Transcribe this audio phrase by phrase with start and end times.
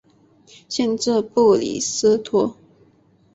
[0.67, 2.55] 县治布里斯托。